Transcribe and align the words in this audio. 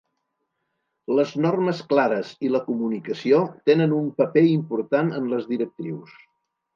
Les 1.17 1.33
normes 1.45 1.81
clares 1.91 2.31
i 2.49 2.51
la 2.55 2.61
comunicació 2.71 3.41
tenen 3.71 3.93
un 4.01 4.07
paper 4.23 4.45
important 4.55 5.13
en 5.21 5.29
les 5.35 5.47
directrius. 5.55 6.17